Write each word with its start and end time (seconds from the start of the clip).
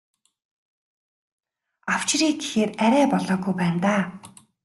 Авчиръя 1.93 2.33
гэхээр 2.39 2.69
арай 2.85 3.05
болоогүй 3.13 3.53
байна 3.59 3.79
даа. 3.85 4.03